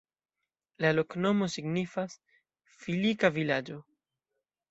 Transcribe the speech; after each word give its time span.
La 0.85 0.93
loknomo 0.99 1.49
signifas: 1.57 2.15
filika-vilaĝo. 2.79 3.77